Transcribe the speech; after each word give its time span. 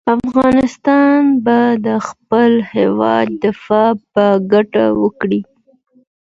افغانان 0.19 1.23
به 1.45 1.59
د 1.87 1.87
خپل 2.07 2.51
هېواد 2.73 3.27
دفاع 3.45 3.91
په 4.13 4.25
ګډه 4.51 4.85
وکړي. 5.01 5.41